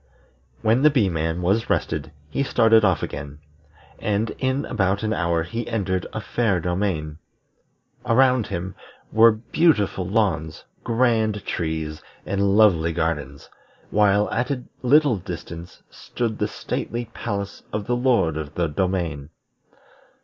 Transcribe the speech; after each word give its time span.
'"When 0.63 0.81
the 0.81 0.89
Bee 0.89 1.09
man 1.09 1.43
was 1.43 1.69
rested 1.69 2.11
he 2.31 2.41
started 2.41 2.83
off 2.83 3.03
again, 3.03 3.37
and 3.99 4.31
in 4.39 4.65
about 4.65 5.03
an 5.03 5.13
hour 5.13 5.43
he 5.43 5.67
entered 5.67 6.07
a 6.11 6.19
fair 6.19 6.59
domain. 6.59 7.19
Around 8.03 8.47
him 8.47 8.73
were 9.11 9.29
beautiful 9.31 10.07
lawns, 10.09 10.65
grand 10.83 11.45
trees, 11.45 12.01
and 12.25 12.57
lovely 12.57 12.93
gardens; 12.93 13.47
while 13.91 14.27
at 14.31 14.49
a 14.49 14.63
little 14.81 15.17
distance 15.17 15.83
stood 15.91 16.39
the 16.39 16.47
stately 16.47 17.05
palace 17.13 17.61
of 17.71 17.85
the 17.85 17.95
Lord 17.95 18.37
of 18.37 18.55
the 18.55 18.65
Domain. 18.67 19.29